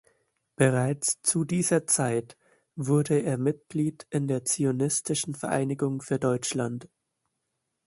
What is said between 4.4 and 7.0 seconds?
Zionistischen Vereinigung für Deutschland.